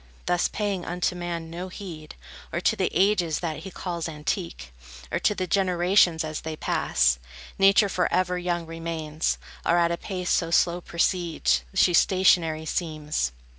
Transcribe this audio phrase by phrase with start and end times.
[0.25, 2.15] Thus, paying unto man no heed,
[2.51, 4.73] Or to the ages that he calls antique,
[5.11, 7.19] Or to the generations as they pass,
[7.59, 13.31] Nature forever young remains, Or at a pace so slow proceeds, She stationary seems.